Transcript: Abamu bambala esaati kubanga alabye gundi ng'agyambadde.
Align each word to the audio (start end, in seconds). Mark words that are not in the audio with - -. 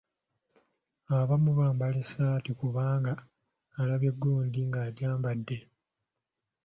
Abamu 1.17 1.49
bambala 1.59 1.97
esaati 2.05 2.51
kubanga 2.59 3.13
alabye 3.81 4.11
gundi 4.21 4.59
ng'agyambadde. 4.69 5.57